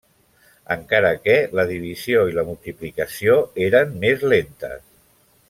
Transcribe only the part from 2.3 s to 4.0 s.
i la multiplicació eren